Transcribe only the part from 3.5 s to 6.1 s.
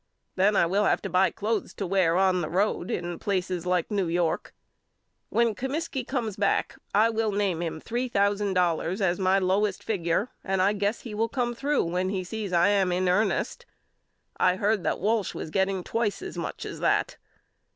like New York. When Comiskey